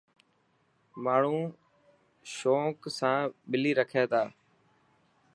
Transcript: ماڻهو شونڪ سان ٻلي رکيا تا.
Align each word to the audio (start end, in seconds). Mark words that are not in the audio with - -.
ماڻهو 1.03 1.39
شونڪ 2.33 2.77
سان 2.97 3.19
ٻلي 3.49 3.71
رکيا 3.79 4.03
تا. 4.11 4.21